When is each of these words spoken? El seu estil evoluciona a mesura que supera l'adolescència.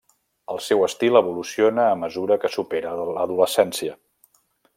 El 0.53 0.61
seu 0.67 0.79
estil 0.85 1.19
evoluciona 1.19 1.85
a 1.89 1.99
mesura 2.05 2.39
que 2.45 2.51
supera 2.57 2.95
l'adolescència. 3.11 3.97